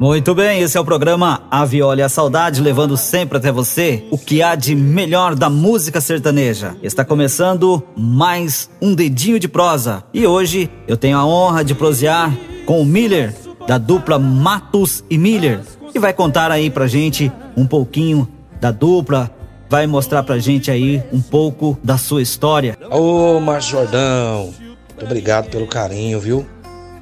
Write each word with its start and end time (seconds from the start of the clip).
Muito 0.00 0.34
bem, 0.34 0.62
esse 0.62 0.78
é 0.78 0.80
o 0.80 0.84
programa 0.84 1.42
A 1.50 1.62
Viola 1.66 2.00
e 2.00 2.02
a 2.02 2.08
Saudade, 2.08 2.62
levando 2.62 2.96
sempre 2.96 3.36
até 3.36 3.52
você 3.52 4.02
o 4.10 4.16
que 4.16 4.42
há 4.42 4.54
de 4.54 4.74
melhor 4.74 5.34
da 5.34 5.50
música 5.50 6.00
sertaneja. 6.00 6.74
Está 6.82 7.04
começando 7.04 7.82
mais 7.94 8.70
um 8.80 8.94
dedinho 8.94 9.38
de 9.38 9.46
prosa. 9.46 10.02
E 10.14 10.26
hoje 10.26 10.70
eu 10.88 10.96
tenho 10.96 11.18
a 11.18 11.26
honra 11.26 11.62
de 11.62 11.74
prosear 11.74 12.34
com 12.64 12.80
o 12.80 12.86
Miller, 12.86 13.34
da 13.68 13.76
dupla 13.76 14.18
Matos 14.18 15.04
e 15.10 15.18
Miller, 15.18 15.60
que 15.92 15.98
vai 15.98 16.14
contar 16.14 16.50
aí 16.50 16.70
pra 16.70 16.86
gente 16.86 17.30
um 17.54 17.66
pouquinho 17.66 18.26
da 18.58 18.70
dupla, 18.70 19.30
vai 19.68 19.86
mostrar 19.86 20.22
pra 20.22 20.38
gente 20.38 20.70
aí 20.70 21.02
um 21.12 21.20
pouco 21.20 21.78
da 21.84 21.98
sua 21.98 22.22
história. 22.22 22.78
Ô, 22.90 23.38
Márcio 23.38 23.72
Jordão, 23.72 24.54
muito 24.88 25.04
obrigado 25.04 25.50
pelo 25.50 25.66
carinho, 25.66 26.18
viu? 26.18 26.46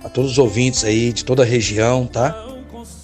A 0.02 0.08
todos 0.08 0.32
os 0.32 0.38
ouvintes 0.38 0.82
aí 0.82 1.12
de 1.12 1.24
toda 1.24 1.44
a 1.44 1.46
região, 1.46 2.04
tá? 2.04 2.47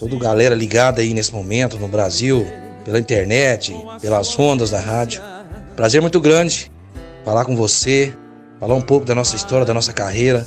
Toda 0.08 0.16
galera 0.22 0.54
ligada 0.54 1.00
aí 1.00 1.14
nesse 1.14 1.32
momento 1.32 1.78
no 1.78 1.88
Brasil, 1.88 2.46
pela 2.84 2.98
internet, 2.98 3.74
pelas 4.02 4.38
ondas 4.38 4.70
da 4.70 4.78
rádio. 4.78 5.22
Prazer 5.74 6.02
muito 6.02 6.20
grande 6.20 6.70
falar 7.24 7.46
com 7.46 7.56
você, 7.56 8.14
falar 8.60 8.74
um 8.74 8.82
pouco 8.82 9.06
da 9.06 9.14
nossa 9.14 9.34
história, 9.34 9.64
da 9.64 9.72
nossa 9.72 9.94
carreira. 9.94 10.46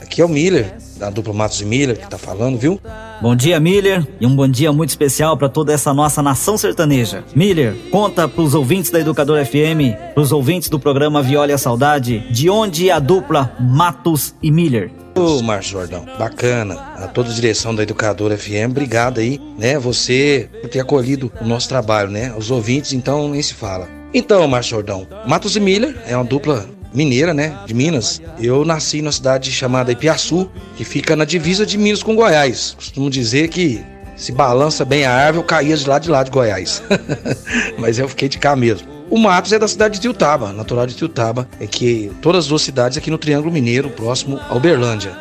Aqui 0.00 0.22
é 0.22 0.24
o 0.24 0.28
Miller, 0.28 0.74
da 0.96 1.10
dupla 1.10 1.34
Matos 1.34 1.60
e 1.60 1.66
Miller, 1.66 1.98
que 1.98 2.08
tá 2.08 2.16
falando, 2.16 2.58
viu? 2.58 2.80
Bom 3.20 3.36
dia, 3.36 3.60
Miller, 3.60 4.06
e 4.18 4.26
um 4.26 4.34
bom 4.34 4.48
dia 4.48 4.72
muito 4.72 4.90
especial 4.90 5.36
para 5.36 5.50
toda 5.50 5.72
essa 5.72 5.92
nossa 5.92 6.22
nação 6.22 6.56
sertaneja. 6.56 7.24
Miller, 7.34 7.76
conta 7.90 8.26
pros 8.26 8.54
ouvintes 8.54 8.90
da 8.90 9.00
Educador 9.00 9.44
FM, 9.44 10.14
pros 10.14 10.32
ouvintes 10.32 10.70
do 10.70 10.80
programa 10.80 11.22
Viola 11.22 11.50
e 11.50 11.54
a 11.54 11.58
Saudade, 11.58 12.20
de 12.30 12.48
onde 12.48 12.88
é 12.88 12.92
a 12.92 12.98
dupla 12.98 13.54
Matos 13.60 14.34
e 14.42 14.50
Miller. 14.50 15.03
Ô, 15.16 15.40
Márcio 15.42 15.72
Jordão, 15.72 16.04
bacana. 16.18 16.74
A 16.96 17.06
toda 17.06 17.30
a 17.30 17.32
direção 17.32 17.74
da 17.74 17.84
Educadora 17.84 18.36
FM, 18.36 18.70
obrigado 18.70 19.20
aí, 19.20 19.40
né? 19.56 19.78
Você 19.78 20.48
por 20.60 20.68
ter 20.68 20.80
acolhido 20.80 21.32
o 21.40 21.44
nosso 21.44 21.68
trabalho, 21.68 22.10
né? 22.10 22.34
Os 22.36 22.50
ouvintes, 22.50 22.92
então, 22.92 23.28
nem 23.28 23.40
se 23.40 23.54
fala. 23.54 23.88
Então, 24.12 24.46
Márcio 24.48 24.76
Jordão, 24.76 25.06
Matos 25.26 25.54
e 25.56 25.60
Miller 25.60 25.96
é 26.06 26.16
uma 26.16 26.24
dupla 26.24 26.66
mineira, 26.92 27.32
né? 27.32 27.56
De 27.66 27.74
Minas. 27.74 28.20
Eu 28.40 28.64
nasci 28.64 29.02
numa 29.02 29.12
cidade 29.12 29.52
chamada 29.52 29.92
Ipiaçu, 29.92 30.50
que 30.76 30.84
fica 30.84 31.14
na 31.14 31.24
divisa 31.24 31.64
de 31.64 31.78
Minas 31.78 32.02
com 32.02 32.16
Goiás. 32.16 32.74
Costumo 32.76 33.08
dizer 33.08 33.48
que 33.48 33.84
se 34.16 34.32
balança 34.32 34.84
bem 34.84 35.04
a 35.04 35.12
árvore, 35.12 35.38
eu 35.38 35.46
caía 35.46 35.76
de 35.76 35.88
lá 35.88 35.98
de 35.98 36.10
lá 36.10 36.22
de 36.22 36.30
Goiás. 36.30 36.82
Mas 37.78 37.98
eu 37.98 38.08
fiquei 38.08 38.28
de 38.28 38.38
cá 38.38 38.54
mesmo. 38.56 38.93
O 39.10 39.18
Matos 39.18 39.52
é 39.52 39.58
da 39.58 39.68
cidade 39.68 39.94
de 39.94 40.00
Tiltaba, 40.00 40.52
natural 40.52 40.86
de 40.86 40.94
Tiltaba, 40.94 41.46
é 41.60 41.66
que 41.66 42.10
todas 42.22 42.44
as 42.44 42.48
duas 42.48 42.62
cidades 42.62 42.96
aqui 42.96 43.10
no 43.10 43.18
Triângulo 43.18 43.52
Mineiro, 43.52 43.90
próximo 43.90 44.40
a 44.48 44.54
Uberlândia. 44.54 45.12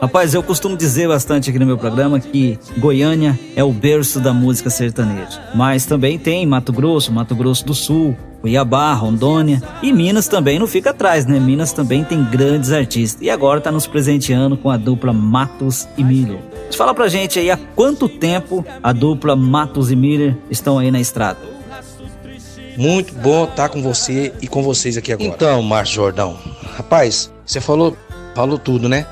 Rapaz, 0.00 0.34
eu 0.34 0.42
costumo 0.42 0.76
dizer 0.76 1.06
bastante 1.06 1.50
aqui 1.50 1.58
no 1.58 1.66
meu 1.66 1.78
programa 1.78 2.18
que 2.18 2.58
Goiânia 2.78 3.38
é 3.54 3.62
o 3.62 3.72
berço 3.72 4.18
da 4.20 4.32
música 4.32 4.70
sertaneja. 4.70 5.40
Mas 5.54 5.86
também 5.86 6.18
tem 6.18 6.46
Mato 6.46 6.72
Grosso, 6.72 7.12
Mato 7.12 7.36
Grosso 7.36 7.64
do 7.64 7.74
Sul, 7.74 8.16
Cuiabá, 8.40 8.92
Rondônia 8.94 9.62
e 9.80 9.92
Minas 9.92 10.26
também 10.26 10.58
não 10.58 10.66
fica 10.66 10.90
atrás, 10.90 11.24
né? 11.26 11.38
Minas 11.38 11.72
também 11.72 12.02
tem 12.02 12.24
grandes 12.24 12.72
artistas. 12.72 13.22
E 13.22 13.30
agora 13.30 13.60
tá 13.60 13.70
nos 13.70 13.86
presenteando 13.86 14.56
com 14.56 14.70
a 14.70 14.76
dupla 14.76 15.12
Matos 15.12 15.86
e 15.96 16.02
Miller. 16.02 16.40
Fala 16.76 16.92
pra 16.92 17.06
gente 17.06 17.38
aí 17.38 17.50
há 17.50 17.56
quanto 17.56 18.08
tempo 18.08 18.64
a 18.82 18.92
dupla 18.92 19.36
Matos 19.36 19.92
e 19.92 19.96
Miller 19.96 20.36
estão 20.50 20.78
aí 20.78 20.90
na 20.90 21.00
estrada. 21.00 21.38
Muito 22.76 23.14
bom 23.14 23.44
estar 23.44 23.68
com 23.68 23.82
você 23.82 24.32
e 24.40 24.48
com 24.48 24.62
vocês 24.62 24.96
aqui 24.96 25.12
agora. 25.12 25.28
Então, 25.28 25.62
Márcio 25.62 25.96
Jordão, 25.96 26.38
rapaz, 26.76 27.30
você 27.44 27.60
falou, 27.60 27.96
falou 28.34 28.58
tudo, 28.58 28.88
né? 28.88 29.06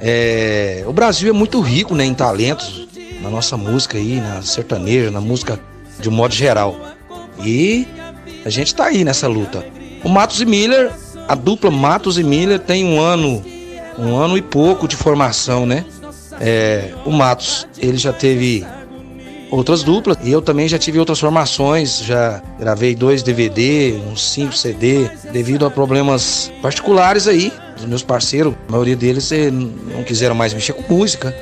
É, 0.00 0.82
o 0.86 0.92
Brasil 0.92 1.30
é 1.30 1.32
muito 1.32 1.60
rico 1.60 1.94
né, 1.94 2.04
em 2.04 2.14
talentos 2.14 2.88
na 3.20 3.30
nossa 3.30 3.56
música 3.56 3.96
aí, 3.96 4.20
na 4.20 4.42
sertaneja, 4.42 5.10
na 5.10 5.20
música 5.20 5.60
de 6.00 6.08
um 6.08 6.12
modo 6.12 6.34
geral. 6.34 6.76
E 7.44 7.86
a 8.44 8.50
gente 8.50 8.74
tá 8.74 8.86
aí 8.86 9.04
nessa 9.04 9.28
luta. 9.28 9.64
O 10.02 10.08
Matos 10.08 10.40
e 10.40 10.44
Miller, 10.44 10.90
a 11.28 11.34
dupla 11.34 11.70
Matos 11.70 12.18
e 12.18 12.24
Miller 12.24 12.58
tem 12.58 12.84
um 12.84 13.00
ano, 13.00 13.44
um 13.96 14.16
ano 14.16 14.36
e 14.36 14.42
pouco 14.42 14.88
de 14.88 14.96
formação, 14.96 15.64
né? 15.64 15.84
É, 16.40 16.92
o 17.04 17.12
Matos, 17.12 17.68
ele 17.78 17.96
já 17.96 18.12
teve 18.12 18.66
outras 19.52 19.82
duplas. 19.82 20.16
E 20.24 20.32
eu 20.32 20.40
também 20.40 20.66
já 20.66 20.78
tive 20.78 20.98
outras 20.98 21.20
formações, 21.20 22.02
já 22.02 22.42
gravei 22.58 22.94
dois 22.94 23.22
DVD, 23.22 24.00
uns 24.10 24.32
cinco 24.32 24.54
CD, 24.54 25.08
devido 25.30 25.66
a 25.66 25.70
problemas 25.70 26.50
particulares 26.62 27.28
aí 27.28 27.52
dos 27.76 27.84
meus 27.84 28.02
parceiros. 28.02 28.54
A 28.68 28.72
maioria 28.72 28.96
deles 28.96 29.30
eh, 29.30 29.50
não 29.50 30.02
quiseram 30.02 30.34
mais 30.34 30.54
mexer 30.54 30.72
com 30.72 30.94
música. 30.94 31.36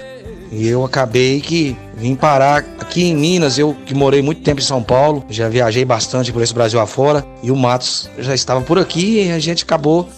E 0.53 0.67
eu 0.67 0.85
acabei 0.85 1.41
que 1.41 1.77
vim 1.97 2.17
parar 2.17 2.65
aqui 2.81 3.05
em 3.05 3.15
Minas, 3.15 3.57
eu 3.57 3.73
que 3.87 3.95
morei 3.95 4.21
muito 4.21 4.43
tempo 4.43 4.61
em 4.61 4.65
São 4.65 4.83
Paulo, 4.83 5.25
já 5.31 5.49
viajei 5.49 5.85
bastante 5.85 6.33
por 6.33 6.43
esse 6.43 6.53
Brasil 6.53 6.81
afora, 6.81 7.25
e 7.41 7.53
o 7.53 7.57
Matos 7.57 8.11
já 8.19 8.35
estava 8.35 8.61
por 8.61 8.77
aqui 8.77 9.27
e 9.27 9.31
a 9.31 9.39
gente 9.39 9.63
acabou 9.63 10.09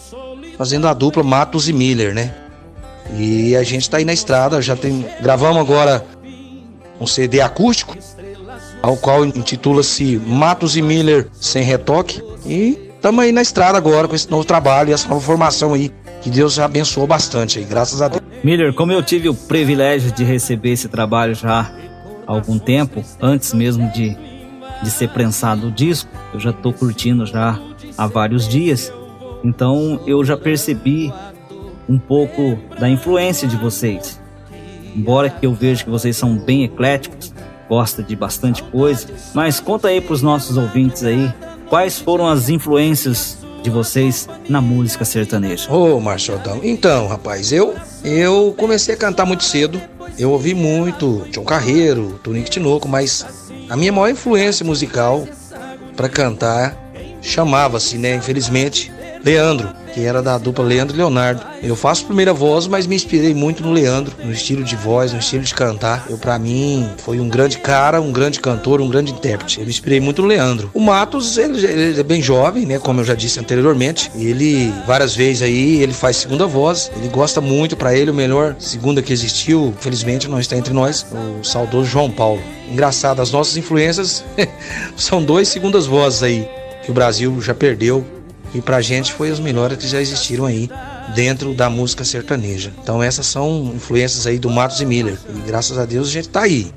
fazendo 0.57 0.87
a 0.87 0.93
dupla 0.93 1.21
Matos 1.21 1.69
e 1.69 1.73
Miller, 1.73 2.15
né? 2.15 2.33
E 3.15 3.55
a 3.55 3.61
gente 3.61 3.87
tá 3.87 3.97
aí 3.97 4.05
na 4.05 4.13
estrada, 4.13 4.59
já 4.59 4.75
tem 4.75 5.05
gravamos 5.21 5.61
agora 5.61 6.03
um 7.03 7.07
CD 7.07 7.41
acústico, 7.41 7.97
ao 8.81 8.95
qual 8.95 9.25
intitula-se 9.25 10.17
Matos 10.25 10.77
e 10.77 10.81
Miller 10.81 11.27
Sem 11.33 11.63
Retoque. 11.63 12.21
E 12.45 12.91
estamos 12.95 13.23
aí 13.23 13.31
na 13.31 13.41
estrada 13.41 13.77
agora 13.77 14.07
com 14.07 14.15
esse 14.15 14.29
novo 14.31 14.45
trabalho 14.45 14.89
e 14.89 14.93
essa 14.93 15.07
nova 15.07 15.21
formação 15.21 15.73
aí. 15.73 15.91
Que 16.21 16.29
Deus 16.29 16.53
já 16.53 16.65
abençoou 16.65 17.05
bastante 17.05 17.59
aí, 17.59 17.65
graças 17.65 18.01
a 18.01 18.07
Deus. 18.07 18.23
Miller, 18.43 18.73
como 18.73 18.93
eu 18.93 19.03
tive 19.03 19.27
o 19.27 19.33
privilégio 19.33 20.11
de 20.11 20.23
receber 20.23 20.71
esse 20.71 20.87
trabalho 20.87 21.35
já 21.35 21.71
há 22.25 22.31
algum 22.31 22.57
tempo, 22.57 23.03
antes 23.21 23.53
mesmo 23.53 23.89
de, 23.91 24.17
de 24.81 24.89
ser 24.89 25.09
prensado 25.09 25.67
o 25.67 25.71
disco, 25.71 26.09
eu 26.33 26.39
já 26.39 26.51
estou 26.51 26.71
curtindo 26.71 27.25
já 27.25 27.59
há 27.97 28.07
vários 28.07 28.47
dias. 28.47 28.91
Então 29.43 29.99
eu 30.07 30.23
já 30.23 30.37
percebi 30.37 31.11
um 31.89 31.99
pouco 31.99 32.57
da 32.79 32.89
influência 32.89 33.45
de 33.45 33.57
vocês 33.57 34.22
embora 34.95 35.29
que 35.29 35.45
eu 35.45 35.53
veja 35.53 35.83
que 35.83 35.89
vocês 35.89 36.15
são 36.15 36.35
bem 36.37 36.63
ecléticos, 36.63 37.33
gosta 37.67 38.03
de 38.03 38.15
bastante 38.15 38.61
coisa, 38.63 39.07
mas 39.33 39.59
conta 39.59 39.87
aí 39.87 39.99
para 40.01 40.13
os 40.13 40.21
nossos 40.21 40.57
ouvintes 40.57 41.03
aí, 41.03 41.33
quais 41.69 41.99
foram 41.99 42.27
as 42.27 42.49
influências 42.49 43.37
de 43.63 43.69
vocês 43.69 44.27
na 44.47 44.61
música 44.61 45.05
sertaneja? 45.05 45.71
Ô, 45.71 45.95
oh, 45.95 45.99
Marcelo, 45.99 46.41
então, 46.63 47.07
rapaz, 47.07 47.51
eu 47.51 47.73
eu 48.03 48.53
comecei 48.57 48.93
a 48.93 48.97
cantar 48.97 49.25
muito 49.25 49.43
cedo. 49.43 49.81
Eu 50.19 50.31
ouvi 50.31 50.53
muito 50.53 51.25
John 51.31 51.43
Carreiro, 51.43 52.19
Tonico 52.21 52.49
Tinoco, 52.49 52.87
mas 52.87 53.25
a 53.69 53.75
minha 53.75 53.91
maior 53.91 54.09
influência 54.09 54.65
musical 54.65 55.27
para 55.95 56.09
cantar 56.09 56.77
chamava-se, 57.21 57.97
né, 57.97 58.15
infelizmente, 58.15 58.91
Leandro 59.23 59.69
que 59.93 60.03
era 60.03 60.21
da 60.21 60.37
dupla 60.37 60.65
Leandro 60.65 60.95
e 60.95 60.97
Leonardo. 60.97 61.41
Eu 61.61 61.75
faço 61.75 62.05
primeira 62.05 62.33
voz, 62.33 62.67
mas 62.67 62.87
me 62.87 62.95
inspirei 62.95 63.33
muito 63.33 63.63
no 63.63 63.71
Leandro, 63.71 64.15
no 64.23 64.31
estilo 64.31 64.63
de 64.63 64.75
voz, 64.75 65.13
no 65.13 65.19
estilo 65.19 65.43
de 65.43 65.53
cantar. 65.53 66.05
Eu, 66.09 66.17
para 66.17 66.37
mim, 66.39 66.89
foi 66.97 67.19
um 67.19 67.29
grande 67.29 67.59
cara, 67.59 68.01
um 68.01 68.11
grande 68.11 68.39
cantor, 68.39 68.81
um 68.81 68.89
grande 68.89 69.11
intérprete. 69.11 69.59
Eu 69.59 69.65
me 69.65 69.71
inspirei 69.71 69.99
muito 69.99 70.21
no 70.21 70.27
Leandro. 70.27 70.71
O 70.73 70.79
Matos, 70.79 71.37
ele, 71.37 71.65
ele 71.65 71.99
é 71.99 72.03
bem 72.03 72.21
jovem, 72.21 72.65
né? 72.65 72.79
Como 72.79 73.01
eu 73.01 73.05
já 73.05 73.13
disse 73.13 73.39
anteriormente. 73.39 74.11
Ele, 74.15 74.73
várias 74.87 75.15
vezes 75.15 75.43
aí, 75.43 75.81
ele 75.81 75.93
faz 75.93 76.17
segunda 76.17 76.47
voz. 76.47 76.91
Ele 76.95 77.07
gosta 77.09 77.39
muito, 77.39 77.77
para 77.77 77.95
ele, 77.95 78.09
o 78.09 78.13
melhor 78.13 78.55
segunda 78.57 79.01
que 79.01 79.13
existiu, 79.13 79.73
felizmente, 79.79 80.27
não 80.27 80.39
está 80.39 80.57
entre 80.57 80.73
nós, 80.73 81.05
o 81.11 81.43
saudoso 81.43 81.85
João 81.85 82.09
Paulo. 82.09 82.41
Engraçado, 82.71 83.21
as 83.21 83.31
nossas 83.31 83.55
influências 83.57 84.23
são 84.97 85.23
dois 85.23 85.47
segundas 85.47 85.85
vozes 85.85 86.23
aí 86.23 86.47
que 86.83 86.91
o 86.91 86.93
Brasil 86.93 87.39
já 87.41 87.53
perdeu 87.53 88.05
e 88.53 88.61
pra 88.61 88.81
gente 88.81 89.13
foi 89.13 89.31
os 89.31 89.39
melhores 89.39 89.77
que 89.77 89.87
já 89.87 89.99
existiram 89.99 90.45
aí 90.45 90.69
dentro 91.15 91.53
da 91.53 91.69
música 91.69 92.03
sertaneja. 92.03 92.71
Então 92.81 93.01
essas 93.01 93.25
são 93.25 93.73
influências 93.75 94.27
aí 94.27 94.37
do 94.37 94.49
Matos 94.49 94.79
e 94.81 94.85
Miller. 94.85 95.17
E 95.35 95.39
graças 95.47 95.77
a 95.77 95.85
Deus 95.85 96.09
a 96.09 96.11
gente 96.11 96.29
tá 96.29 96.41
aí. 96.41 96.71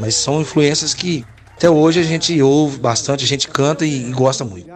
Mas 0.00 0.14
são 0.14 0.40
influências 0.40 0.94
que 0.94 1.24
até 1.56 1.70
hoje 1.70 2.00
a 2.00 2.02
gente 2.02 2.40
ouve 2.42 2.78
bastante, 2.78 3.24
a 3.24 3.28
gente 3.28 3.46
canta 3.46 3.86
e, 3.86 4.08
e 4.08 4.12
gosta 4.12 4.44
muito. 4.44 4.66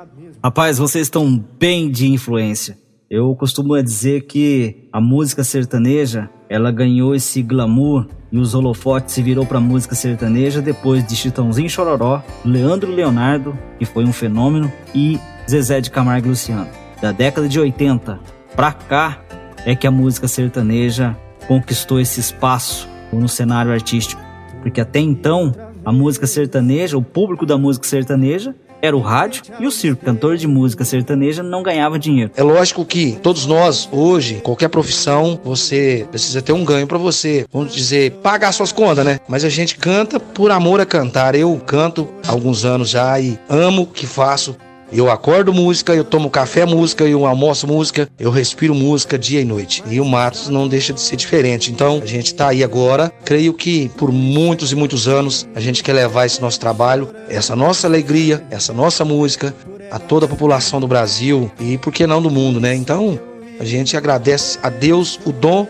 Rapaz, 0.43 0.79
vocês 0.79 1.07
estão 1.07 1.45
bem 1.59 1.91
de 1.91 2.07
influência. 2.07 2.79
Eu 3.11 3.35
costumo 3.35 3.81
dizer 3.83 4.23
que 4.23 4.89
a 4.93 5.01
música 5.01 5.43
sertaneja, 5.43 6.29
ela 6.49 6.71
ganhou 6.71 7.15
esse 7.15 7.43
glamour 7.43 8.07
e 8.31 8.39
os 8.39 8.55
holofotes 8.55 9.15
se 9.15 9.23
virou 9.23 9.47
para 9.47 9.61
música 9.61 9.95
sertaneja 9.95 10.61
depois 10.61 11.07
de 11.07 11.17
Chitãozinho 11.17 11.71
Chororó, 11.71 12.23
Leandro 12.45 12.93
Leonardo, 12.93 13.57
que 13.79 13.85
foi 13.85 14.05
um 14.05 14.13
fenômeno, 14.13 14.73
e 14.95 15.19
Zezé 15.49 15.81
de 15.81 15.91
Camargo 15.91 16.27
e 16.27 16.31
Luciano. 16.31 16.69
Da 17.01 17.13
década 17.13 17.49
de 17.49 17.61
80 17.61 18.19
pra 18.55 18.73
cá 18.73 19.21
é 19.65 19.75
que 19.75 19.87
a 19.87 19.91
música 19.91 20.27
sertaneja 20.27 21.17
conquistou 21.47 22.01
esse 22.01 22.21
espaço 22.21 22.89
no 23.13 23.29
cenário 23.29 23.73
artístico. 23.73 24.21
Porque 24.61 24.81
até 24.81 24.99
então, 24.99 25.55
a 25.85 25.93
música 25.93 26.27
sertaneja, 26.27 26.99
o 26.99 27.03
público 27.03 27.47
da 27.47 27.57
música 27.57 27.87
sertaneja, 27.87 28.55
era 28.83 28.97
o 28.97 29.01
rádio 29.01 29.43
e 29.59 29.67
o 29.67 29.71
circo. 29.71 30.05
Cantor 30.05 30.37
de 30.37 30.47
música 30.47 30.85
sertaneja 30.85 31.43
não 31.43 31.63
ganhava 31.63 31.99
dinheiro. 31.99 32.31
É 32.37 32.43
lógico 32.43 32.85
que 32.85 33.19
todos 33.23 33.47
nós, 33.47 33.89
hoje, 33.91 34.41
qualquer 34.43 34.69
profissão, 34.69 35.41
você 35.43 36.07
precisa 36.11 36.43
ter 36.43 36.53
um 36.53 36.65
ganho 36.65 36.87
para 36.87 36.99
você, 36.99 37.47
vamos 37.53 37.75
dizer, 37.75 38.13
pagar 38.23 38.53
suas 38.53 38.73
contas, 38.73 39.05
né? 39.05 39.19
Mas 39.29 39.45
a 39.45 39.49
gente 39.49 39.77
canta 39.77 40.21
por 40.21 40.51
amor 40.51 40.81
a 40.81 40.87
cantar. 40.87 41.35
Eu 41.35 41.57
canto 41.65 42.09
há 42.27 42.33
alguns 42.33 42.65
anos 42.65 42.91
já 42.91 43.19
e 43.19 43.39
amo 43.49 43.83
o 43.83 43.87
que 43.87 44.07
faço 44.07 44.57
eu 44.93 45.11
acordo 45.11 45.53
música, 45.53 45.95
eu 45.95 46.05
tomo 46.05 46.31
café 46.31 46.65
música, 46.65 47.05
eu 47.05 47.27
almoço 47.27 47.67
música, 47.67 48.09
eu 48.19 48.31
respiro 48.31 48.75
música 48.75 49.19
dia 49.19 49.41
e 49.41 49.45
noite. 49.45 49.83
E 49.89 50.01
o 50.01 50.05
Matos 50.05 50.49
não 50.49 50.69
deixa 50.69 50.93
de 50.93 51.01
ser 51.01 51.17
diferente. 51.17 51.73
Então, 51.73 52.01
a 52.03 52.07
gente 52.07 52.27
está 52.27 52.49
aí 52.49 52.63
agora. 52.63 53.13
Creio 53.25 53.53
que 53.53 53.89
por 53.91 54.13
muitos 54.13 54.73
e 54.73 54.77
muitos 54.77 55.09
anos 55.09 55.49
a 55.55 55.61
gente 55.61 55.83
quer 55.83 55.93
levar 55.93 56.27
esse 56.27 56.41
nosso 56.41 56.61
trabalho, 56.61 57.09
essa 57.29 57.57
nossa 57.57 57.87
alegria, 57.87 58.45
essa 58.51 58.73
nossa 58.73 59.05
música 59.05 59.55
a 59.91 59.99
toda 59.99 60.27
a 60.27 60.29
população 60.29 60.81
do 60.81 60.89
Brasil 60.89 61.51
e 61.61 61.79
por 61.79 61.93
que 61.93 62.07
não 62.07 62.21
do 62.21 62.31
mundo, 62.31 62.61
né? 62.61 62.75
Então, 62.75 63.19
a 63.59 63.65
gente 63.65 63.97
agradece 63.97 64.59
a 64.63 64.69
Deus 64.69 65.19
o 65.25 65.33
dom 65.33 65.67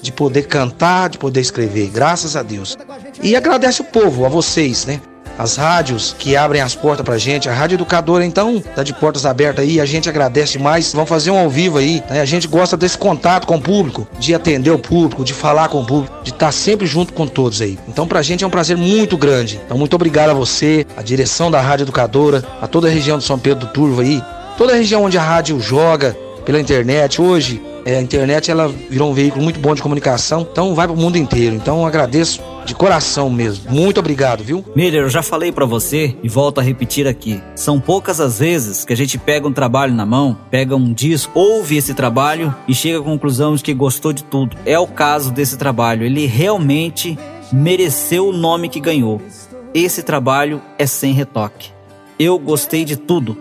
de 0.00 0.10
poder 0.12 0.46
cantar, 0.48 1.08
de 1.08 1.18
poder 1.18 1.40
escrever, 1.40 1.88
graças 1.88 2.34
a 2.36 2.42
Deus. 2.42 2.76
E 3.22 3.36
agradece 3.36 3.80
o 3.82 3.84
povo, 3.84 4.26
a 4.26 4.28
vocês, 4.28 4.84
né? 4.84 5.00
As 5.38 5.56
rádios 5.56 6.14
que 6.18 6.36
abrem 6.36 6.60
as 6.60 6.74
portas 6.74 7.04
pra 7.04 7.18
gente. 7.18 7.48
A 7.48 7.54
Rádio 7.54 7.76
Educadora, 7.76 8.24
então, 8.24 8.60
tá 8.60 8.82
de 8.82 8.92
portas 8.92 9.26
abertas 9.26 9.64
aí. 9.64 9.80
A 9.80 9.84
gente 9.84 10.08
agradece 10.08 10.58
mais. 10.58 10.92
Vamos 10.92 11.08
fazer 11.08 11.30
um 11.30 11.38
ao 11.38 11.50
vivo 11.50 11.78
aí. 11.78 12.02
Né? 12.08 12.20
A 12.20 12.24
gente 12.24 12.46
gosta 12.46 12.76
desse 12.76 12.96
contato 12.98 13.46
com 13.46 13.56
o 13.56 13.60
público, 13.60 14.06
de 14.18 14.34
atender 14.34 14.70
o 14.70 14.78
público, 14.78 15.24
de 15.24 15.32
falar 15.32 15.68
com 15.68 15.80
o 15.80 15.86
público, 15.86 16.14
de 16.22 16.30
estar 16.30 16.46
tá 16.46 16.52
sempre 16.52 16.86
junto 16.86 17.12
com 17.12 17.26
todos 17.26 17.60
aí. 17.60 17.78
Então, 17.88 18.06
pra 18.06 18.22
gente 18.22 18.44
é 18.44 18.46
um 18.46 18.50
prazer 18.50 18.76
muito 18.76 19.16
grande. 19.16 19.60
Então, 19.64 19.76
muito 19.76 19.94
obrigado 19.94 20.30
a 20.30 20.34
você, 20.34 20.86
a 20.96 21.02
direção 21.02 21.50
da 21.50 21.60
Rádio 21.60 21.84
Educadora, 21.84 22.44
a 22.60 22.66
toda 22.66 22.88
a 22.88 22.90
região 22.90 23.18
de 23.18 23.24
São 23.24 23.38
Pedro 23.38 23.66
do 23.66 23.72
Turvo 23.72 24.00
aí, 24.00 24.22
toda 24.56 24.72
a 24.72 24.76
região 24.76 25.04
onde 25.04 25.18
a 25.18 25.22
rádio 25.22 25.60
joga 25.60 26.16
pela 26.44 26.60
internet. 26.60 27.20
Hoje, 27.20 27.62
é, 27.84 27.96
a 27.96 28.02
internet 28.02 28.50
ela 28.50 28.68
virou 28.68 29.10
um 29.10 29.14
veículo 29.14 29.42
muito 29.42 29.58
bom 29.60 29.74
de 29.74 29.82
comunicação, 29.82 30.46
então 30.50 30.74
vai 30.74 30.86
para 30.86 30.96
o 30.96 30.98
mundo 30.98 31.16
inteiro. 31.16 31.54
Então 31.54 31.86
agradeço 31.86 32.40
de 32.64 32.74
coração 32.74 33.28
mesmo. 33.28 33.70
Muito 33.70 33.98
obrigado, 33.98 34.42
viu? 34.42 34.64
Miller, 34.74 35.02
eu 35.02 35.10
já 35.10 35.22
falei 35.22 35.50
para 35.50 35.66
você 35.66 36.16
e 36.22 36.28
volto 36.28 36.58
a 36.58 36.62
repetir 36.62 37.06
aqui. 37.06 37.42
São 37.54 37.80
poucas 37.80 38.20
as 38.20 38.38
vezes 38.38 38.84
que 38.84 38.92
a 38.92 38.96
gente 38.96 39.18
pega 39.18 39.46
um 39.46 39.52
trabalho 39.52 39.94
na 39.94 40.06
mão, 40.06 40.36
pega 40.50 40.76
um 40.76 40.92
disco, 40.92 41.32
ouve 41.38 41.76
esse 41.76 41.94
trabalho 41.94 42.54
e 42.68 42.74
chega 42.74 42.98
à 42.98 43.02
conclusão 43.02 43.54
de 43.54 43.62
que 43.62 43.74
gostou 43.74 44.12
de 44.12 44.24
tudo. 44.24 44.56
É 44.64 44.78
o 44.78 44.86
caso 44.86 45.32
desse 45.32 45.56
trabalho. 45.56 46.04
Ele 46.04 46.26
realmente 46.26 47.18
mereceu 47.52 48.28
o 48.28 48.32
nome 48.32 48.68
que 48.68 48.80
ganhou. 48.80 49.20
Esse 49.74 50.02
trabalho 50.02 50.60
é 50.78 50.86
sem 50.86 51.12
retoque. 51.12 51.70
Eu 52.18 52.38
gostei 52.38 52.84
de 52.84 52.96
tudo. 52.96 53.36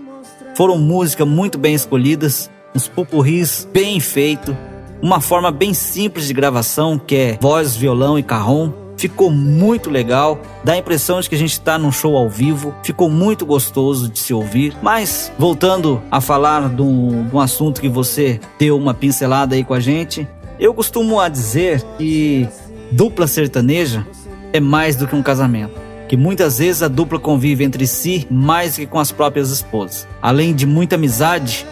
Foram 0.56 0.78
músicas 0.78 1.28
muito 1.28 1.58
bem 1.58 1.74
escolhidas, 1.74 2.50
uns 2.76 2.88
pupurris 2.88 3.68
bem 3.72 4.00
feito, 4.00 4.56
uma 5.02 5.20
forma 5.20 5.52
bem 5.52 5.74
simples 5.74 6.28
de 6.28 6.34
gravação 6.34 6.98
que 6.98 7.16
é 7.16 7.38
voz, 7.42 7.76
violão 7.76 8.18
e 8.18 8.24
carrom. 8.24 8.72
Ficou 8.98 9.32
muito 9.32 9.90
legal, 9.90 10.40
dá 10.64 10.74
a 10.74 10.78
impressão 10.78 11.20
de 11.20 11.28
que 11.28 11.34
a 11.34 11.38
gente 11.38 11.54
está 11.54 11.76
num 11.76 11.92
show 11.92 12.16
ao 12.16 12.30
vivo, 12.30 12.76
ficou 12.84 13.10
muito 13.10 13.48
gostoso 13.48 14.08
de 14.08 14.20
se 14.20 14.32
ouvir. 14.32 14.76
Mas 14.80 15.32
voltando 15.40 16.00
a 16.12 16.22
falar 16.22 16.70
de 16.70 16.84
um, 16.84 17.28
de 17.28 17.36
um 17.36 17.40
assunto 17.40 17.82
que 17.82 17.90
você 17.90 18.40
deu 18.60 18.78
uma 18.78 18.94
pincelada 18.94 19.56
aí 19.56 19.64
com 19.64 19.74
a 19.74 19.80
gente, 19.80 20.28
eu 20.60 20.72
costumo 20.72 21.20
a 21.20 21.28
dizer 21.30 21.82
que 21.98 22.48
dupla 22.92 23.26
sertaneja 23.26 24.06
é 24.54 24.60
mais 24.60 24.96
do 24.96 25.08
que 25.08 25.16
um 25.16 25.24
casamento 25.24 25.82
que 26.12 26.18
muitas 26.18 26.58
vezes 26.58 26.84
a 26.84 26.90
dupla 26.90 27.18
convive 27.18 27.64
entre 27.64 27.88
si 27.88 28.28
mais 28.30 28.76
que 28.76 28.86
com 28.86 29.00
as 29.00 29.14
próprias 29.14 29.50
esposas. 29.50 30.06
Além 30.22 30.54
de 30.54 30.66
muita 30.66 30.96
amizade, 30.96 31.66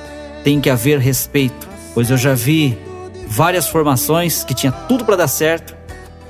tem 0.44 0.59
que 0.59 0.69
haver 0.69 1.00
respeito, 1.00 1.68
pois 1.94 2.09
eu 2.09 2.18
já 2.18 2.33
vi 2.33 2.77
várias 3.27 3.68
formações 3.68 4.44
que 4.44 4.53
tinha 4.53 4.71
tudo 4.71 5.06
para 5.06 5.15
dar 5.15 5.27
certo 5.27 5.75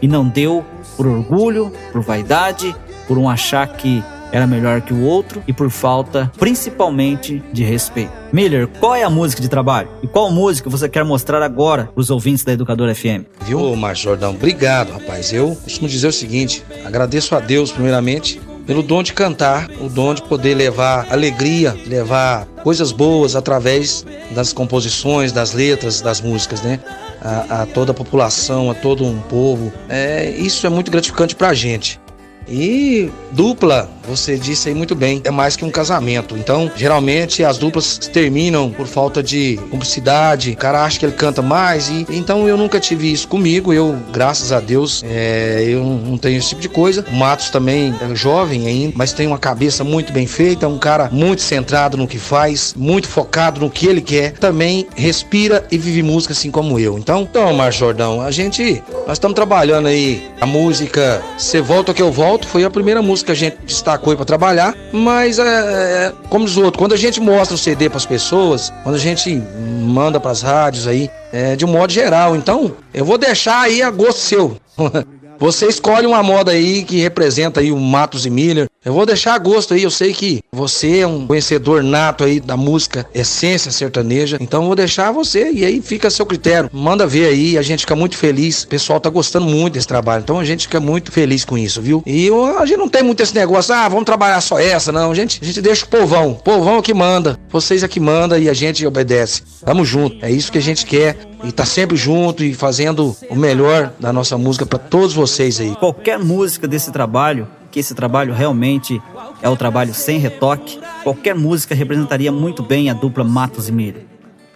e 0.02 0.08
não 0.08 0.28
deu 0.28 0.66
por 0.98 1.08
orgulho, 1.08 1.72
por 1.92 2.02
vaidade, 2.02 2.76
por 3.08 3.18
um 3.18 3.30
achar 3.30 3.68
que 3.68 4.04
era 4.32 4.46
melhor 4.46 4.82
que 4.82 4.94
o 4.94 5.04
outro 5.04 5.42
e 5.48 5.54
por 5.54 5.70
falta 5.70 6.32
principalmente 6.38 7.44
de 7.52 7.64
respeito. 7.64 8.12
Miller, 8.32 8.68
qual 8.68 8.96
é 8.96 9.04
a 9.04 9.10
música 9.10 9.42
de 9.42 9.50
trabalho? 9.50 9.90
E 10.04 10.08
qual 10.08 10.32
música 10.32 10.70
você 10.70 10.88
quer 10.88 11.04
mostrar 11.04 11.42
agora 11.42 11.86
para 11.86 12.00
os 12.00 12.10
ouvintes 12.12 12.44
da 12.44 12.54
Educadora 12.54 12.94
FM? 12.94 13.26
Viu, 13.42 13.76
Márcio 13.76 14.10
Jordão? 14.10 14.32
Obrigado, 14.32 14.92
rapaz. 14.92 15.34
Eu 15.34 15.56
costumo 15.56 15.88
dizer 15.88 16.08
o 16.08 16.14
seguinte: 16.14 16.64
agradeço 16.86 17.36
a 17.36 17.40
Deus, 17.40 17.72
primeiramente, 17.72 18.40
pelo 18.70 18.84
dom 18.84 19.02
de 19.02 19.14
cantar, 19.14 19.68
o 19.82 19.90
dom 19.90 20.14
de 20.14 20.22
poder 20.22 20.54
levar 20.54 21.12
alegria, 21.12 21.76
levar 21.88 22.46
coisas 22.62 22.92
boas 22.92 23.36
através 23.36 24.06
das 24.30 24.54
composições, 24.54 25.32
das 25.32 25.54
letras, 25.54 26.02
das 26.02 26.22
músicas, 26.22 26.62
né? 26.62 26.80
A, 27.20 27.64
a 27.64 27.66
toda 27.66 27.94
a 27.94 27.96
população, 27.96 28.70
a 28.70 28.76
todo 28.76 29.04
um 29.04 29.20
povo. 29.22 29.74
É, 29.90 30.30
isso 30.30 30.68
é 30.68 30.70
muito 30.70 30.92
gratificante 30.92 31.36
pra 31.36 31.52
gente. 31.52 32.00
E 32.48 33.10
dupla, 33.32 33.90
você 34.10 34.38
disse 34.38 34.70
aí 34.70 34.76
muito 34.76 34.96
bem, 34.96 35.22
é 35.24 35.30
mais 35.30 35.56
que 35.56 35.64
um 35.64 35.70
casamento. 35.70 36.36
Então, 36.36 36.72
geralmente 36.76 37.44
as 37.44 37.58
duplas 37.58 37.98
terminam 37.98 38.72
por 38.72 38.88
falta 38.88 39.22
de 39.22 39.58
cumplicidade. 39.70 40.52
O 40.52 40.58
cara 40.58 40.84
acha 40.84 41.00
que 41.00 41.06
ele 41.06 41.14
canta 41.14 41.42
mais 41.42 41.90
e 41.90 42.08
então 42.10 42.48
eu 42.48 42.58
nunca 42.58 42.80
tive 42.80 43.12
isso 43.12 43.28
comigo. 43.28 43.72
Eu, 43.72 43.96
graças 44.12 44.52
a 44.52 44.60
Deus, 44.60 45.04
é, 45.06 45.64
eu 45.68 45.84
não 45.84 46.18
tenho 46.18 46.38
esse 46.38 46.50
tipo 46.50 46.62
de 46.62 46.70
coisa. 46.70 47.06
O 47.12 47.16
Matos 47.16 47.50
também 47.50 47.94
é 48.02 48.16
jovem 48.16 48.68
ainda, 48.68 48.94
mas 48.96 49.14
tem 49.14 49.28
uma 49.28 49.38
cabeça 49.38 49.84
muito 49.84 50.12
bem 50.12 50.26
feita, 50.26 50.68
um 50.68 50.80
cara 50.80 51.10
muito 51.12 51.42
centrado 51.42 51.96
no 51.96 52.08
que 52.08 52.18
faz, 52.18 52.74
muito 52.76 53.08
focado 53.08 53.60
no 53.60 53.70
que 53.70 53.86
ele 53.86 54.02
quer. 54.02 54.34
Também 54.34 54.88
respira 54.96 55.66
e 55.72 55.78
vive 55.78 56.02
música 56.02 56.34
assim 56.34 56.50
como 56.50 56.80
eu. 56.80 56.98
Então, 56.98 57.28
então, 57.30 57.72
Jordão, 57.72 58.22
a 58.22 58.32
gente 58.32 58.82
nós 59.06 59.18
estamos 59.18 59.36
trabalhando 59.36 59.88
aí 59.88 60.28
a 60.40 60.46
música 60.46 61.22
Você 61.38 61.62
volta 61.62 61.94
que 61.94 62.02
eu 62.02 62.12
volto 62.12 62.48
foi 62.48 62.64
a 62.64 62.70
primeira 62.70 63.02
música 63.02 63.28
que 63.28 63.32
a 63.32 63.36
gente 63.36 63.58
destacou 63.66 63.99
para 64.00 64.26
trabalhar, 64.26 64.76
mas 64.92 65.40
é, 65.40 65.44
é, 65.44 66.14
como 66.30 66.46
diz 66.46 66.58
o 66.58 66.64
outro, 66.64 66.80
quando 66.80 66.94
a 66.94 66.98
gente 66.98 67.20
mostra 67.20 67.56
o 67.56 67.58
CD 67.58 67.90
para 67.90 67.98
as 67.98 68.06
pessoas, 68.06 68.74
quando 68.84 68.96
a 68.96 69.00
gente 69.00 69.42
manda 69.82 70.20
para 70.20 70.32
as 70.32 70.42
rádios 70.42 70.88
aí, 70.88 71.10
é, 71.32 71.56
de 71.56 71.66
um 71.66 71.70
modo 71.70 71.92
geral, 71.92 72.36
então 72.36 72.72
eu 72.94 73.06
vou 73.06 73.18
deixar 73.18 73.62
aí 73.62 73.82
a 73.82 73.90
gosto 73.90 74.20
seu. 74.20 74.58
Você 75.40 75.68
escolhe 75.68 76.06
uma 76.06 76.22
moda 76.22 76.52
aí 76.52 76.84
que 76.84 77.00
representa 77.00 77.62
aí 77.62 77.72
o 77.72 77.80
Matos 77.80 78.26
e 78.26 78.30
Miller. 78.30 78.68
Eu 78.90 78.94
vou 78.96 79.06
deixar 79.06 79.36
a 79.36 79.38
gosto 79.38 79.76
aí, 79.76 79.84
eu 79.84 79.92
sei 79.92 80.12
que 80.12 80.42
você 80.52 81.02
é 81.02 81.08
um 81.08 81.28
conhecedor 81.28 81.84
nato 81.84 82.24
aí 82.24 82.40
da 82.40 82.58
música 82.58 83.06
essência 83.14 83.70
sertaneja, 83.70 84.40
então 84.42 84.64
eu 84.64 84.66
vou 84.66 84.76
deixar 84.76 85.12
você 85.12 85.52
e 85.52 85.64
aí 85.64 85.80
fica 85.80 86.08
a 86.08 86.12
seu 86.12 86.26
critério. 86.26 86.72
Manda 86.74 87.06
ver 87.06 87.28
aí, 87.28 87.56
a 87.56 87.62
gente 87.62 87.82
fica 87.82 87.96
muito 87.96 88.18
feliz. 88.18 88.64
O 88.64 88.68
pessoal 88.68 89.00
tá 89.00 89.08
gostando 89.08 89.46
muito 89.46 89.76
desse 89.76 89.88
trabalho, 89.88 90.24
então 90.24 90.40
a 90.40 90.44
gente 90.44 90.64
fica 90.64 90.80
muito 90.80 91.12
feliz 91.12 91.46
com 91.46 91.56
isso, 91.56 91.80
viu? 91.84 92.02
E 92.04 92.32
a 92.58 92.66
gente 92.66 92.80
não 92.80 92.90
tem 92.90 93.04
muito 93.04 93.22
esse 93.22 93.36
negócio, 93.36 93.76
ah, 93.76 93.88
vamos 93.88 94.06
trabalhar 94.06 94.42
só 94.42 94.58
essa, 94.58 94.92
não. 94.92 95.12
A 95.12 95.14
gente, 95.14 95.38
a 95.40 95.46
gente 95.46 95.62
deixa 95.62 95.86
o 95.86 95.88
povão. 95.88 96.32
O 96.32 96.36
povão 96.38 96.80
é 96.80 96.82
que 96.82 96.92
manda. 96.96 97.38
Vocês 97.52 97.84
é 97.84 97.88
que 97.88 98.00
manda 98.00 98.40
e 98.40 98.50
a 98.50 98.56
gente 98.56 98.88
obedece. 98.88 99.44
Tamo 99.64 99.86
junto. 99.86 100.26
É 100.26 100.32
isso 100.32 100.52
que 100.52 100.58
a 100.58 100.62
gente 100.62 100.84
quer 100.84 101.16
e 101.44 101.52
tá 101.52 101.64
sempre 101.64 101.96
junto 101.96 102.44
e 102.44 102.56
fazendo 102.56 103.16
o 103.30 103.36
melhor 103.36 103.94
da 104.00 104.12
nossa 104.12 104.36
música 104.36 104.66
para 104.66 104.80
todos 104.80 105.14
vocês 105.14 105.60
aí. 105.60 105.76
Qualquer 105.76 106.18
música 106.18 106.68
desse 106.68 106.92
trabalho, 106.92 107.48
que 107.80 107.82
esse 107.82 107.96
trabalho 107.96 108.34
realmente 108.34 109.02
é 109.42 109.48
o 109.48 109.56
trabalho 109.56 109.94
sem 109.94 110.20
retoque, 110.20 110.78
qualquer 111.02 111.34
música 111.34 111.74
representaria 111.74 112.30
muito 112.30 112.62
bem 112.62 112.90
a 112.90 112.94
dupla 112.94 113.24
Matos 113.24 113.70
e 113.70 113.72
Miriam. 113.72 114.02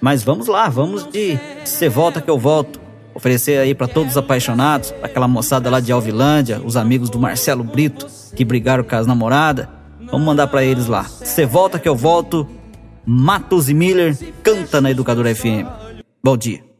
Mas 0.02 0.24
vamos 0.24 0.48
lá, 0.48 0.68
vamos 0.68 1.08
de 1.10 1.40
Você 1.64 1.88
Volta 1.88 2.20
Que 2.20 2.30
Eu 2.30 2.38
Volto. 2.38 2.82
Oferecer 3.16 3.60
aí 3.60 3.74
para 3.74 3.88
todos 3.88 4.12
os 4.12 4.18
apaixonados, 4.18 4.94
aquela 5.02 5.28
moçada 5.28 5.70
lá 5.70 5.80
de 5.80 5.92
Alvilândia, 5.92 6.60
os 6.66 6.76
amigos 6.76 7.10
do 7.10 7.18
Marcelo 7.18 7.64
Brito, 7.64 8.08
que 8.36 8.44
brigaram 8.44 8.84
com 8.84 8.96
as 8.96 9.08
namoradas. 9.08 9.68
Vamos 10.12 10.26
mandar 10.26 10.48
para 10.48 10.66
eles 10.66 10.88
lá. 10.88 11.04
Você 11.04 11.46
volta 11.46 11.80
que 11.80 11.88
eu 11.88 11.96
volto. 11.96 12.46
Matos 13.06 13.70
e 13.70 13.74
Miller 13.74 14.18
canta 14.42 14.82
na 14.82 14.92
Educadora 14.92 15.34
FM. 15.34 15.68
Bom 16.22 16.36
dia. 16.36 16.73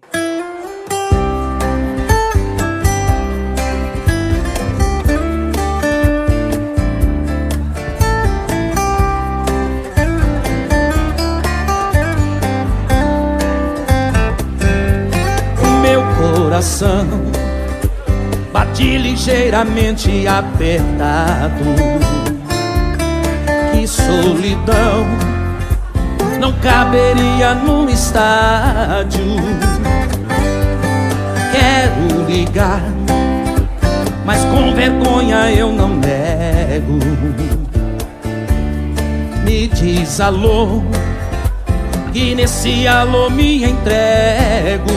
Bate 18.74 18.98
ligeiramente 18.98 20.28
apertado. 20.28 21.64
Que 23.72 23.88
solidão 23.88 25.06
não 26.40 26.52
caberia 26.54 27.54
num 27.54 27.88
estádio. 27.88 29.22
Quero 31.52 32.26
ligar, 32.28 32.82
mas 34.26 34.44
com 34.46 34.74
vergonha 34.74 35.52
eu 35.52 35.72
não 35.72 35.90
nego. 35.90 37.00
me 39.46 39.68
diz 39.68 40.20
alô, 40.20 40.82
e 42.14 42.34
nesse 42.34 42.88
alô 42.88 43.30
me 43.30 43.64
entrego. 43.64 44.94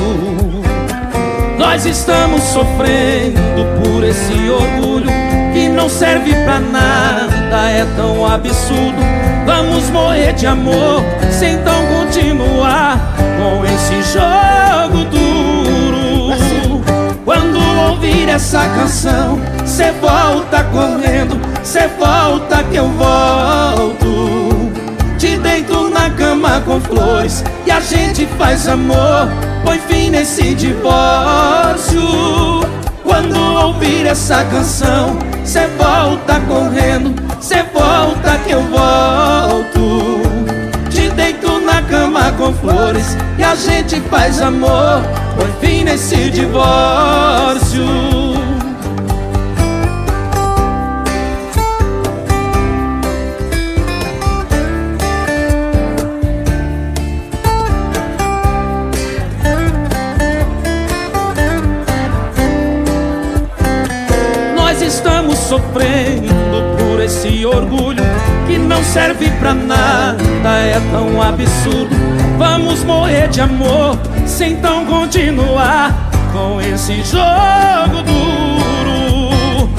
Nós 1.77 1.85
estamos 1.85 2.43
sofrendo 2.43 3.67
por 3.83 4.03
esse 4.03 4.49
orgulho 4.49 5.11
que 5.53 5.69
não 5.69 5.91
serve 5.91 6.33
pra 6.33 6.59
nada, 6.59 7.71
é 7.71 7.85
tão 7.95 8.25
absurdo. 8.25 8.97
Vamos 9.45 9.91
morrer 9.91 10.33
de 10.33 10.47
amor 10.47 11.05
sem 11.31 11.53
então 11.53 11.75
continuar 11.89 13.15
com 13.19 13.63
esse 13.67 14.03
jogo 14.11 15.05
duro. 15.11 16.83
Quando 17.27 17.59
ouvir 17.91 18.31
essa 18.31 18.61
canção, 18.71 19.39
cê 19.67 19.93
volta 20.01 20.65
correndo, 20.73 21.39
cê 21.63 21.89
volta 21.89 22.63
que 22.71 22.77
eu 22.77 22.89
volto. 22.89 23.46
Com 26.61 26.81
flores 26.81 27.45
e 27.67 27.71
a 27.71 27.81
gente 27.81 28.27
faz 28.39 28.69
amor. 28.69 29.29
Põe 29.65 29.79
fim 29.81 30.11
nesse 30.11 30.55
divórcio. 30.55 32.01
Quando 33.03 33.37
ouvir 33.39 34.07
essa 34.07 34.45
canção, 34.45 35.19
cê 35.45 35.67
volta 35.79 36.41
correndo, 36.41 37.15
cê 37.41 37.63
volta 37.73 38.39
que 38.45 38.53
eu 38.53 38.63
volto. 38.63 40.23
Te 40.91 41.09
deito 41.11 41.61
na 41.61 41.83
cama 41.83 42.33
com 42.33 42.53
flores 42.55 43.17
e 43.39 43.45
a 43.45 43.55
gente 43.55 44.01
faz 44.11 44.41
amor. 44.41 45.03
Põe 45.37 45.53
fim 45.61 45.85
nesse 45.85 46.31
divórcio. 46.31 48.26
É 70.77 70.81
tão 70.91 71.23
absurdo. 71.23 71.97
Vamos 72.37 72.85
morrer 72.85 73.29
de 73.29 73.41
amor 73.41 73.99
sem 74.27 74.53
então 74.53 74.85
continuar 74.85 76.11
com 76.33 76.61
esse 76.61 76.97
jogo 77.03 78.03
duro. 78.05 79.71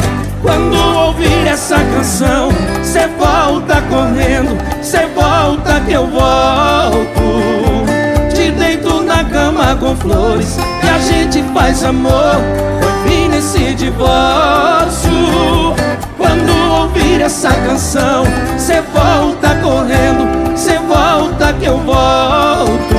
Quando 0.42 0.76
ouvir 1.06 1.48
essa 1.48 1.76
canção, 1.76 2.50
cê 2.82 3.08
volta 3.20 3.82
correndo, 3.84 4.58
cê 4.82 5.06
volta 5.14 5.80
que 5.82 5.94
eu 5.94 6.08
volto. 6.08 7.28
Te 8.34 8.52
deito 8.52 9.04
na 9.04 9.24
cama 9.24 9.76
com 9.76 9.96
flores 9.96 10.58
e 10.84 10.90
a 10.90 10.98
gente 11.00 11.44
faz 11.54 11.84
amor 11.84 12.38
fim 13.08 13.30
nesse 13.30 13.74
divórcio 13.74 15.12
Quando 16.18 16.52
ouvir 16.82 17.22
essa 17.22 17.50
canção 17.50 18.26
Cê 18.58 18.82
volta 18.94 19.56
correndo, 19.56 20.37
que 21.54 21.66
eu 21.66 21.78
volto. 21.80 22.98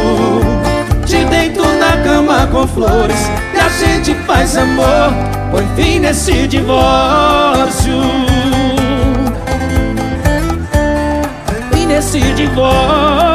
Te 1.06 1.24
deito 1.24 1.62
na 1.62 1.96
cama 2.02 2.46
com 2.48 2.66
flores 2.66 3.30
E 3.54 3.58
a 3.58 3.68
gente 3.68 4.14
faz 4.26 4.56
amor. 4.56 5.12
Põe 5.50 5.66
fim 5.76 5.98
nesse 6.00 6.46
divórcio. 6.46 8.02
Fim 11.72 11.86
nesse 11.86 12.20
divórcio 12.20 13.27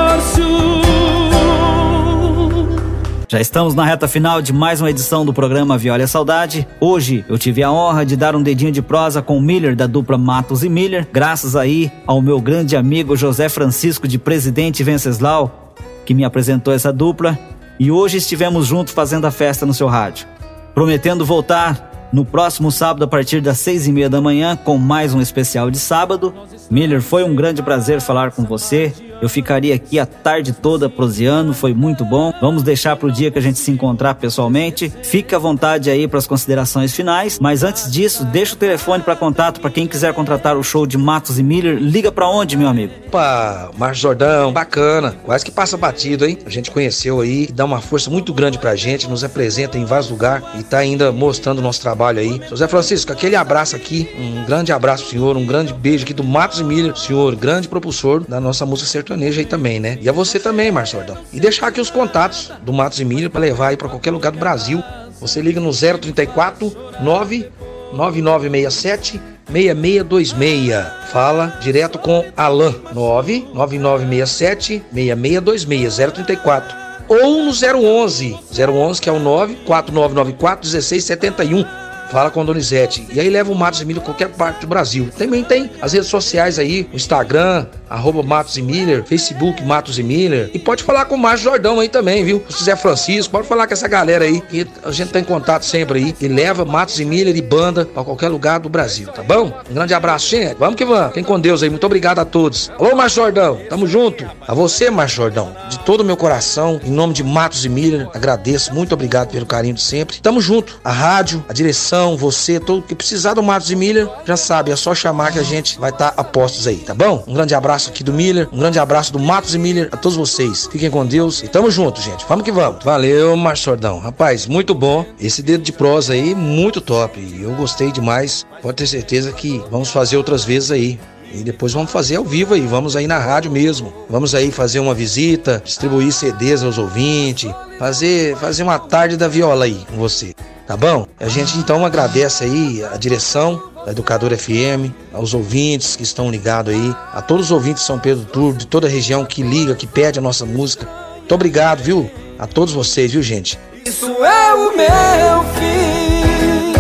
já 3.33 3.41
estamos 3.41 3.73
na 3.73 3.83
reta 3.83 4.07
final 4.07 4.43
de 4.43 4.53
mais 4.53 4.79
uma 4.79 4.91
edição 4.91 5.25
do 5.25 5.33
programa 5.33 5.75
Viola 5.75 6.05
Saudade. 6.05 6.67
Hoje 6.79 7.25
eu 7.27 7.35
tive 7.35 7.63
a 7.63 7.71
honra 7.71 8.05
de 8.05 8.15
dar 8.15 8.35
um 8.35 8.43
dedinho 8.43 8.71
de 8.71 8.79
prosa 8.79 9.23
com 9.23 9.35
o 9.35 9.41
Miller 9.41 9.75
da 9.75 9.87
dupla 9.87 10.19
Matos 10.19 10.63
e 10.63 10.69
Miller, 10.69 11.07
graças 11.11 11.55
aí 11.55 11.91
ao 12.05 12.21
meu 12.21 12.39
grande 12.39 12.75
amigo 12.75 13.17
José 13.17 13.49
Francisco 13.49 14.07
de 14.07 14.19
Presidente 14.19 14.83
Venceslau, 14.83 15.73
que 16.05 16.13
me 16.13 16.23
apresentou 16.23 16.71
essa 16.71 16.93
dupla, 16.93 17.35
e 17.79 17.89
hoje 17.89 18.17
estivemos 18.17 18.67
juntos 18.67 18.93
fazendo 18.93 19.25
a 19.25 19.31
festa 19.31 19.65
no 19.65 19.73
seu 19.73 19.87
rádio. 19.87 20.27
Prometendo 20.75 21.25
voltar 21.25 22.09
no 22.13 22.23
próximo 22.23 22.71
sábado 22.71 23.03
a 23.03 23.07
partir 23.07 23.41
das 23.41 23.57
seis 23.57 23.87
e 23.87 23.91
meia 23.91 24.11
da 24.11 24.21
manhã 24.21 24.55
com 24.55 24.77
mais 24.77 25.11
um 25.15 25.19
especial 25.19 25.71
de 25.71 25.79
sábado. 25.79 26.31
Miller, 26.69 27.01
foi 27.01 27.23
um 27.23 27.33
grande 27.33 27.63
prazer 27.63 27.99
falar 27.99 28.29
com 28.29 28.43
você. 28.43 28.93
Eu 29.23 29.29
ficaria 29.29 29.73
aqui 29.73 29.97
a 29.97 30.05
tarde 30.05 30.51
toda 30.51 30.89
proseando, 30.89 31.53
foi 31.53 31.73
muito 31.73 32.03
bom. 32.03 32.33
Vamos 32.41 32.61
deixar 32.61 32.97
para 32.97 33.07
o 33.07 33.11
dia 33.11 33.31
que 33.31 33.39
a 33.39 33.41
gente 33.41 33.57
se 33.57 33.71
encontrar 33.71 34.15
pessoalmente. 34.15 34.91
Fique 35.01 35.33
à 35.33 35.39
vontade 35.39 35.89
aí 35.89 36.09
para 36.09 36.19
as 36.19 36.27
considerações 36.27 36.93
finais, 36.93 37.39
mas 37.39 37.63
antes 37.63 37.89
disso, 37.89 38.25
deixa 38.25 38.53
o 38.53 38.57
telefone 38.57 39.01
para 39.01 39.15
contato 39.15 39.61
para 39.61 39.69
quem 39.69 39.87
quiser 39.87 40.13
contratar 40.13 40.57
o 40.57 40.63
show 40.63 40.85
de 40.85 40.97
Matos 40.97 41.39
e 41.39 41.43
Miller. 41.43 41.77
Liga 41.77 42.11
para 42.11 42.27
onde, 42.27 42.57
meu 42.57 42.67
amigo? 42.67 42.91
Opa, 43.07 43.71
Márcio 43.77 44.01
Jordão, 44.01 44.51
bacana. 44.51 45.15
Quase 45.23 45.45
que 45.45 45.51
passa 45.51 45.77
batido, 45.77 46.25
hein? 46.25 46.39
A 46.45 46.49
gente 46.49 46.69
conheceu 46.69 47.21
aí, 47.21 47.47
dá 47.47 47.63
uma 47.63 47.79
força 47.79 48.09
muito 48.09 48.33
grande 48.33 48.59
pra 48.59 48.75
gente, 48.75 49.07
nos 49.07 49.23
apresenta 49.23 49.77
em 49.77 49.85
vários 49.85 50.09
lugares 50.09 50.45
e 50.59 50.63
tá 50.63 50.79
ainda 50.79 51.13
mostrando 51.13 51.59
o 51.59 51.61
nosso 51.61 51.79
trabalho 51.79 52.19
aí. 52.19 52.41
José 52.49 52.67
Francisco, 52.67 53.13
aquele 53.13 53.37
abraço 53.37 53.73
aqui, 53.73 54.09
um 54.19 54.43
grande 54.43 54.73
abraço, 54.73 55.09
senhor, 55.09 55.37
um 55.37 55.45
grande 55.45 55.71
beijo 55.71 56.03
aqui 56.03 56.13
do 56.13 56.25
Matos 56.25 56.59
e 56.59 56.63
Miller, 56.65 56.97
senhor, 56.97 57.33
grande 57.37 57.69
propulsor 57.69 58.25
da 58.27 58.41
nossa 58.41 58.65
música 58.65 58.89
sertaneja 58.89 59.12
sertaneja 59.13 59.41
aí 59.41 59.45
também, 59.45 59.79
né? 59.79 59.99
E 60.01 60.09
a 60.09 60.11
você 60.11 60.39
também, 60.39 60.71
Marcelo. 60.71 61.15
E 61.31 61.39
deixar 61.39 61.67
aqui 61.67 61.79
os 61.79 61.91
contatos 61.91 62.51
do 62.63 62.73
Matos 62.73 62.99
e 62.99 63.05
Milho 63.05 63.29
para 63.29 63.41
levar 63.41 63.67
aí 63.69 63.77
para 63.77 63.87
qualquer 63.87 64.09
lugar 64.11 64.31
do 64.31 64.39
Brasil. 64.39 64.83
Você 65.19 65.39
liga 65.41 65.61
no 65.61 65.71
034 65.71 66.75
99967 67.01 69.21
6626. 69.51 70.73
Fala 71.11 71.57
direto 71.61 71.99
com 71.99 72.25
Alan 72.35 72.73
99967 72.93 74.83
6626 74.91 76.13
034 76.13 76.83
ou 77.07 77.43
no 77.43 77.51
011 77.51 78.39
011 78.51 79.01
que 79.01 79.09
é 79.09 79.11
o 79.11 79.19
94994 79.19 80.69
1671 80.69 81.82
Fala 82.13 82.29
com 82.29 82.41
a 82.41 82.43
Donizete. 82.43 83.07
E 83.11 83.19
aí 83.19 83.27
leva 83.27 83.51
o 83.51 83.55
Matos 83.55 83.81
Emílio 83.81 83.99
a 83.99 84.05
qualquer 84.05 84.29
parte 84.29 84.61
do 84.61 84.67
Brasil. 84.67 85.09
Também 85.17 85.43
tem 85.43 85.71
as 85.81 85.93
redes 85.93 86.09
sociais 86.09 86.59
aí, 86.59 86.87
o 86.93 86.95
Instagram, 86.95 87.65
arroba 87.89 88.21
Matos 88.21 88.55
e 88.55 88.61
Miller, 88.61 89.03
Facebook 89.03 89.63
Matos 89.63 89.97
e 89.97 90.03
Miller. 90.03 90.51
E 90.53 90.59
pode 90.59 90.83
falar 90.83 91.05
com 91.05 91.15
o 91.15 91.17
Márcio 91.17 91.45
Jordão 91.45 91.79
aí 91.79 91.89
também, 91.89 92.23
viu? 92.23 92.43
Se 92.49 92.59
José 92.59 92.75
Francisco, 92.75 93.31
pode 93.31 93.47
falar 93.47 93.65
com 93.65 93.73
essa 93.73 93.87
galera 93.87 94.25
aí, 94.25 94.41
que 94.41 94.67
a 94.83 94.91
gente 94.91 95.11
tá 95.11 95.19
em 95.19 95.23
contato 95.23 95.65
sempre 95.65 95.97
aí. 95.97 96.15
E 96.21 96.27
leva 96.27 96.63
Matos 96.63 96.99
e 96.99 97.05
Miller 97.05 97.35
e 97.35 97.41
banda 97.41 97.83
pra 97.83 98.03
qualquer 98.03 98.29
lugar 98.29 98.59
do 98.59 98.69
Brasil, 98.69 99.07
tá 99.07 99.23
bom? 99.23 99.51
Um 99.67 99.73
grande 99.73 99.95
abraço, 99.95 100.27
gente. 100.27 100.55
Vamos 100.59 100.75
que 100.75 100.85
vamos. 100.85 101.07
Fiquem 101.07 101.23
com 101.23 101.39
Deus 101.39 101.63
aí. 101.63 101.69
Muito 101.71 101.85
obrigado 101.85 102.19
a 102.19 102.25
todos. 102.25 102.71
Alô, 102.77 102.95
Márcio 102.95 103.23
Jordão. 103.23 103.59
Tamo 103.69 103.87
junto. 103.87 104.23
A 104.47 104.53
você, 104.53 104.91
Márcio 104.91 105.17
Jordão. 105.23 105.55
De 105.67 105.79
todo 105.79 106.01
o 106.01 106.05
meu 106.05 106.15
coração, 106.15 106.79
em 106.83 106.91
nome 106.91 107.13
de 107.13 107.23
Matos 107.23 107.65
e 107.65 107.69
Miller, 107.69 108.07
agradeço. 108.13 108.71
Muito 108.71 108.93
obrigado 108.93 109.31
pelo 109.31 109.47
carinho 109.47 109.73
de 109.73 109.81
sempre. 109.81 110.19
Tamo 110.19 110.39
junto. 110.39 110.79
A 110.83 110.91
rádio, 110.91 111.43
a 111.49 111.53
direção, 111.53 112.02
você, 112.17 112.59
todo 112.59 112.81
que 112.81 112.93
precisar 112.93 113.33
do 113.33 113.41
Matos 113.41 113.71
e 113.71 113.75
Miller, 113.75 114.09
já 114.25 114.35
sabe, 114.35 114.71
é 114.71 114.75
só 114.75 114.93
chamar 114.93 115.31
que 115.31 115.39
a 115.39 115.43
gente 115.43 115.79
vai 115.79 115.89
estar 115.89 116.11
tá 116.11 116.21
a 116.21 116.23
postos 116.23 116.67
aí, 116.67 116.77
tá 116.77 116.93
bom? 116.93 117.23
Um 117.27 117.33
grande 117.33 117.55
abraço 117.55 117.89
aqui 117.89 118.03
do 118.03 118.11
Miller, 118.11 118.47
um 118.51 118.59
grande 118.59 118.77
abraço 118.77 119.13
do 119.13 119.19
Matos 119.19 119.55
e 119.55 119.59
Miller 119.59 119.89
a 119.91 119.97
todos 119.97 120.17
vocês. 120.17 120.67
Fiquem 120.71 120.89
com 120.89 121.05
Deus 121.05 121.41
e 121.41 121.47
tamo 121.47 121.71
junto, 121.71 122.01
gente. 122.01 122.25
Vamos 122.27 122.43
que 122.43 122.51
vamos. 122.51 122.83
Valeu, 122.83 123.35
Marçordão. 123.35 123.99
Rapaz, 123.99 124.45
muito 124.45 124.75
bom. 124.75 125.05
Esse 125.19 125.41
dedo 125.41 125.63
de 125.63 125.71
prosa 125.71 126.13
aí, 126.13 126.35
muito 126.35 126.81
top. 126.81 127.19
Eu 127.41 127.51
gostei 127.53 127.91
demais. 127.91 128.45
Pode 128.61 128.77
ter 128.77 128.87
certeza 128.87 129.31
que 129.31 129.63
vamos 129.71 129.89
fazer 129.89 130.17
outras 130.17 130.43
vezes 130.43 130.71
aí. 130.71 130.99
E 131.33 131.37
depois 131.37 131.73
vamos 131.73 131.91
fazer 131.91 132.17
ao 132.17 132.23
vivo 132.23 132.53
aí, 132.53 132.61
vamos 132.61 132.95
aí 132.95 133.07
na 133.07 133.17
rádio 133.17 133.49
mesmo. 133.49 133.91
Vamos 134.07 134.35
aí 134.35 134.51
fazer 134.51 134.79
uma 134.79 134.93
visita, 134.93 135.61
distribuir 135.65 136.11
CDs 136.11 136.61
aos 136.61 136.77
ouvintes, 136.77 137.51
fazer, 137.79 138.37
fazer 138.37 138.61
uma 138.61 138.77
tarde 138.77 139.17
da 139.17 139.27
viola 139.27 139.65
aí 139.65 139.83
com 139.89 139.97
você 139.97 140.35
tá 140.67 140.77
bom? 140.77 141.07
A 141.19 141.27
gente 141.27 141.57
então 141.57 141.85
agradece 141.85 142.43
aí 142.43 142.83
a 142.83 142.97
direção 142.97 143.71
da 143.85 143.91
Educadora 143.91 144.37
FM, 144.37 144.91
aos 145.13 145.33
ouvintes 145.33 145.95
que 145.95 146.03
estão 146.03 146.31
ligados 146.31 146.73
aí, 146.73 146.95
a 147.13 147.21
todos 147.21 147.47
os 147.47 147.51
ouvintes 147.51 147.81
de 147.81 147.87
São 147.87 147.99
Pedro 147.99 148.25
Turbo, 148.25 148.57
de 148.57 148.67
toda 148.67 148.87
a 148.87 148.89
região 148.89 149.25
que 149.25 149.43
liga, 149.43 149.75
que 149.75 149.85
pede 149.85 150.19
a 150.19 150.21
nossa 150.21 150.45
música. 150.45 150.87
Muito 151.17 151.35
obrigado, 151.35 151.81
viu? 151.81 152.09
A 152.39 152.47
todos 152.47 152.73
vocês, 152.73 153.11
viu, 153.11 153.21
gente? 153.21 153.59
Isso 153.85 154.05
é 154.05 154.53
o 154.53 154.75
meu 154.75 155.43
fim. 155.55 156.73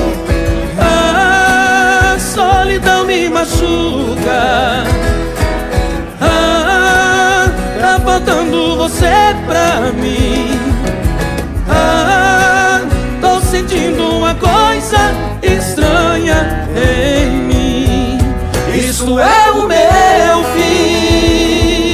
A 0.79 2.17
solidão 2.19 3.05
me 3.05 3.29
machuca. 3.29 4.83
Ah, 6.21 7.51
tá 7.79 7.99
faltando 7.99 8.77
você 8.77 9.35
pra 9.45 9.91
mim 9.93 10.72
sentindo 13.63 14.17
uma 14.17 14.35
coisa 14.35 14.97
estranha 15.41 16.67
em 16.75 17.29
mim. 17.31 18.17
Isso 18.75 19.17
é 19.19 19.51
o 19.51 19.67
meu 19.67 20.43
fim. 20.53 21.93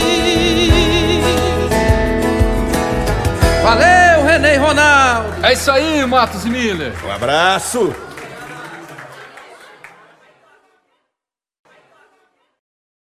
Valeu, 3.61 4.25
René 4.25 4.55
Ronaldo. 4.57 5.29
É 5.43 5.53
isso 5.53 5.69
aí, 5.71 6.05
Matos 6.05 6.43
e 6.45 6.49
Miller. 6.49 6.93
Um 7.05 7.11
abraço. 7.11 7.93